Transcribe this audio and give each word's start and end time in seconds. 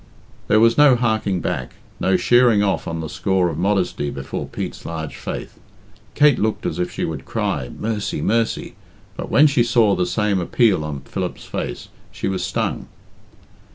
There 0.47 0.59
was 0.59 0.79
no 0.79 0.95
harking 0.95 1.41
back, 1.41 1.75
no 1.99 2.17
sheering 2.17 2.63
off 2.63 2.87
on 2.87 3.01
the 3.01 3.07
score 3.07 3.49
of 3.49 3.57
modesty 3.59 4.09
before 4.09 4.47
Pete's 4.47 4.83
large 4.83 5.15
faith. 5.15 5.59
Kate 6.15 6.39
looked 6.39 6.65
as 6.65 6.79
if 6.79 6.89
she 6.91 7.05
would 7.05 7.23
cry 7.23 7.69
"Mercy, 7.69 8.19
mercy!" 8.19 8.73
but 9.15 9.29
when 9.29 9.45
she 9.45 9.61
saw 9.61 9.93
the 9.93 10.07
same 10.07 10.39
appeal 10.39 10.83
on 10.83 11.01
Philip's 11.01 11.45
face 11.45 11.89
she 12.11 12.27
was 12.27 12.43
stung. 12.43 12.87